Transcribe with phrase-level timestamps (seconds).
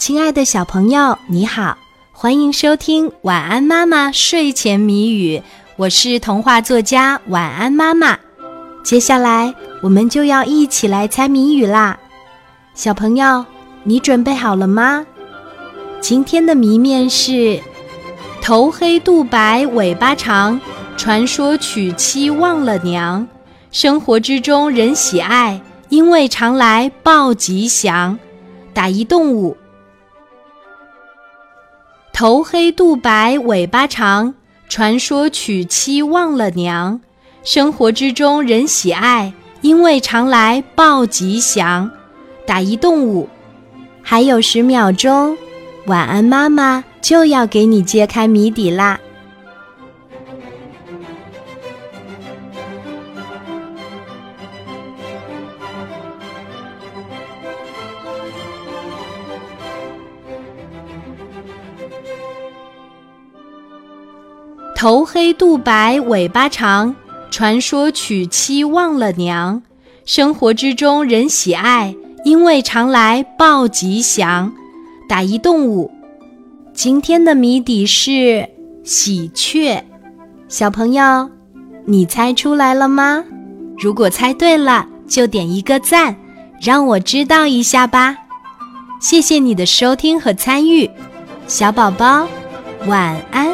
[0.00, 1.76] 亲爱的小朋友，你好，
[2.10, 5.36] 欢迎收听《晚安妈妈睡前谜语》，
[5.76, 8.18] 我是童话作家晚安妈妈。
[8.82, 11.98] 接下来我们就要一起来猜谜语啦，
[12.72, 13.44] 小朋友，
[13.84, 15.04] 你准备好了吗？
[16.00, 17.60] 今天的谜面是：
[18.40, 20.58] 头黑肚白尾巴长，
[20.96, 23.28] 传说娶妻忘了娘，
[23.70, 25.60] 生活之中人喜爱，
[25.90, 28.18] 因为常来报吉祥。
[28.72, 29.54] 打一动物。
[32.20, 34.34] 头黑肚白尾巴长，
[34.68, 37.00] 传说娶妻忘了娘，
[37.42, 41.90] 生活之中人喜爱，因为常来报吉祥。
[42.44, 43.26] 打一动物，
[44.02, 45.34] 还有十秒钟，
[45.86, 49.00] 晚安妈妈就要给你揭开谜底啦。
[64.80, 66.96] 头黑肚白尾巴长，
[67.30, 69.60] 传说娶妻忘了娘，
[70.06, 74.50] 生活之中人喜爱，因为常来报吉祥。
[75.06, 75.90] 打一动物，
[76.72, 78.48] 今天的谜底是
[78.82, 79.84] 喜鹊。
[80.48, 81.28] 小朋友，
[81.84, 83.22] 你猜出来了吗？
[83.76, 86.16] 如果猜对了，就点一个赞，
[86.58, 88.16] 让我知道一下吧。
[88.98, 90.90] 谢谢你的收听和参与，
[91.46, 92.26] 小宝宝，
[92.86, 93.49] 晚安。